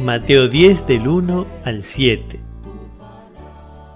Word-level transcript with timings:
Mateo 0.00 0.48
10 0.48 0.86
del 0.86 1.08
1 1.08 1.46
al 1.64 1.82
7. 1.82 2.40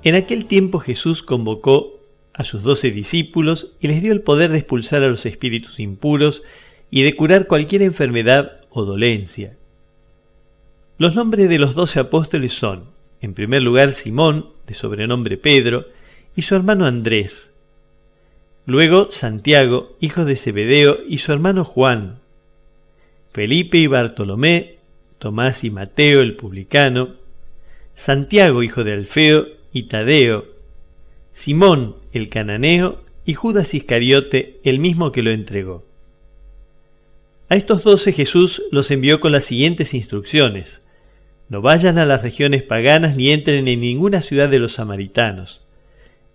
En 0.05 0.15
aquel 0.15 0.47
tiempo 0.47 0.79
Jesús 0.79 1.23
convocó 1.23 1.98
a 2.33 2.45
sus 2.45 2.62
doce 2.62 2.91
discípulos 2.91 3.73
y 3.80 3.88
les 3.88 4.01
dio 4.01 4.12
el 4.12 4.23
poder 4.23 4.51
de 4.51 4.59
expulsar 4.59 5.02
a 5.02 5.09
los 5.09 5.27
espíritus 5.27 5.80
impuros 5.80 6.45
y 6.91 7.02
de 7.02 7.16
curar 7.16 7.47
cualquier 7.48 7.83
enfermedad 7.83 8.61
o 8.71 8.84
dolencia. 8.84 9.57
Los 10.98 11.16
nombres 11.16 11.48
de 11.48 11.59
los 11.59 11.74
doce 11.74 11.99
apóstoles 11.99 12.52
son, 12.52 12.85
en 13.21 13.35
primer 13.35 13.62
lugar, 13.62 13.93
Simón, 13.93 14.46
de 14.66 14.74
sobrenombre 14.74 15.37
Pedro, 15.37 15.87
y 16.37 16.43
su 16.43 16.55
hermano 16.55 16.87
Andrés. 16.87 17.52
Luego 18.66 19.09
Santiago, 19.10 19.96
hijo 20.01 20.24
de 20.24 20.37
Zebedeo, 20.37 20.99
y 21.09 21.19
su 21.19 21.33
hermano 21.33 21.65
Juan. 21.65 22.21
Felipe 23.33 23.79
y 23.79 23.88
Bartolomé, 23.88 24.77
Tomás 25.18 25.64
y 25.64 25.70
Mateo 25.70 26.20
el 26.20 26.37
publicano, 26.37 27.15
Santiago, 27.95 28.62
hijo 28.62 28.84
de 28.84 28.93
Alfeo, 28.93 29.48
y 29.73 29.84
Tadeo, 29.84 30.46
Simón 31.32 31.96
el 32.12 32.29
cananeo 32.29 33.02
y 33.24 33.34
Judas 33.34 33.74
Iscariote, 33.74 34.59
el 34.65 34.78
mismo 34.78 35.12
que 35.12 35.23
lo 35.23 35.30
entregó. 35.30 35.84
A 37.48 37.56
estos 37.56 37.84
doce 37.84 38.12
Jesús 38.12 38.62
los 38.70 38.90
envió 38.90 39.20
con 39.20 39.32
las 39.32 39.45
siguientes 39.45 39.95
instrucciones. 39.95 40.82
No 41.48 41.62
vayan 41.62 41.98
a 41.98 42.06
las 42.06 42.23
regiones 42.23 42.62
paganas 42.62 43.16
ni 43.16 43.30
entren 43.30 43.68
en 43.68 43.80
ninguna 43.80 44.23
ciudad 44.23 44.48
de 44.48 44.59
los 44.59 44.73
samaritanos. 44.73 45.62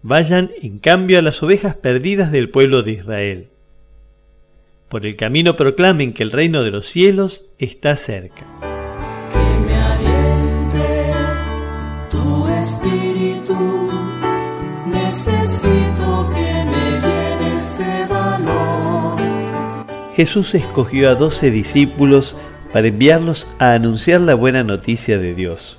Vayan, 0.01 0.51
en 0.61 0.79
cambio, 0.79 1.19
a 1.19 1.21
las 1.21 1.41
ovejas 1.43 1.75
perdidas 1.75 2.31
del 2.31 2.49
pueblo 2.49 2.81
de 2.81 2.91
Israel. 2.93 3.47
Por 4.89 5.05
el 5.05 5.15
camino 5.15 5.55
proclamen 5.55 6.13
que 6.13 6.23
el 6.23 6.31
reino 6.31 6.63
de 6.63 6.71
los 6.71 6.87
cielos 6.87 7.45
está 7.57 7.95
cerca. 7.95 8.72
Espíritu 12.63 13.89
necesito 14.85 16.29
que 16.33 16.49
me 16.71 16.85
llenes 17.03 17.77
de 17.77 18.05
valor. 18.07 19.17
Jesús 20.15 20.55
escogió 20.55 21.09
a 21.09 21.15
doce 21.15 21.51
discípulos 21.51 22.37
para 22.71 22.87
enviarlos 22.87 23.47
a 23.59 23.73
anunciar 23.73 24.21
la 24.21 24.35
buena 24.35 24.63
noticia 24.63 25.17
de 25.17 25.35
Dios. 25.35 25.77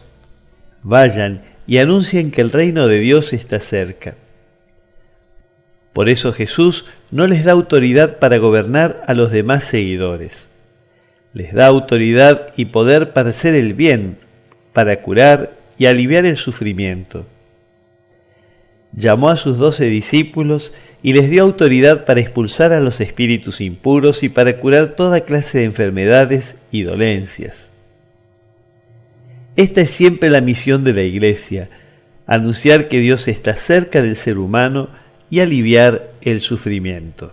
Vayan 0.83 1.43
y 1.67 1.79
anuncien 1.79 2.31
que 2.31 2.43
el 2.43 2.53
reino 2.53 2.87
de 2.87 2.99
Dios 2.99 3.33
está 3.33 3.61
cerca. 3.61 4.17
Por 5.95 6.11
eso 6.11 6.35
Jesús 6.35 6.85
no 7.11 7.27
les 7.27 7.45
da 7.45 7.53
autoridad 7.53 8.19
para 8.19 8.37
gobernar 8.37 9.03
a 9.07 9.15
los 9.15 9.31
demás 9.31 9.65
seguidores. 9.65 10.51
Les 11.33 11.55
da 11.55 11.67
autoridad 11.67 12.53
y 12.57 12.67
poder 12.67 13.15
para 13.15 13.31
hacer 13.31 13.55
el 13.55 13.73
bien, 13.73 14.19
para 14.75 15.01
curar 15.01 15.64
y 15.79 15.87
aliviar 15.87 16.25
el 16.25 16.37
sufrimiento 16.37 17.27
llamó 18.97 19.29
a 19.29 19.37
sus 19.37 19.59
doce 19.59 19.87
discípulos 19.87 20.73
y 21.03 21.13
les 21.13 21.29
dio 21.29 21.43
autoridad 21.43 22.05
para 22.05 22.21
expulsar 22.21 22.73
a 22.73 22.81
los 22.81 23.01
espíritus 23.01 23.61
impuros 23.61 24.23
y 24.23 24.29
para 24.29 24.57
curar 24.57 24.95
toda 24.97 25.23
clase 25.23 25.59
de 25.59 25.65
enfermedades 25.65 26.63
y 26.71 26.83
dolencias. 26.83 27.73
Esta 29.57 29.83
es 29.83 29.91
siempre 29.91 30.31
la 30.31 30.41
misión 30.41 30.85
de 30.85 30.93
la 30.93 31.03
Iglesia, 31.03 31.69
anunciar 32.27 32.89
que 32.89 32.99
Dios 32.99 33.29
está 33.29 33.55
cerca 33.55 34.03
del 34.03 34.17
ser 34.17 34.39
humano 34.39 34.89
y 35.31 35.41
aliviar 35.41 36.11
el 36.23 36.41
sufrimiento. 36.41 37.33